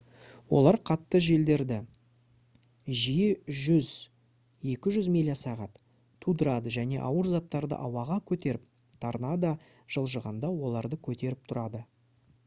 олар 0.59 0.77
қатты 0.89 1.19
желдерді 1.25 1.75
жиі 3.01 3.27
100-200 3.57 5.11
миля/сағат 5.17 5.77
тудырады 6.27 6.73
және 6.79 7.03
ауыр 7.11 7.29
заттарды 7.35 7.79
ауаға 7.91 8.17
көтеріп 8.33 8.65
торнадо 9.07 9.53
жылжығанда 9.99 10.53
оларды 10.69 11.01
көтеріп 11.09 11.45
тұрады 11.53 11.85